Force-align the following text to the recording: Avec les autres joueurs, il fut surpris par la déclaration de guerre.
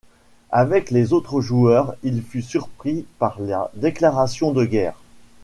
Avec 0.49 0.89
les 0.89 1.13
autres 1.13 1.41
joueurs, 1.41 1.93
il 2.01 2.23
fut 2.23 2.41
surpris 2.41 3.05
par 3.19 3.39
la 3.39 3.69
déclaration 3.75 4.51
de 4.51 4.65
guerre. 4.65 4.97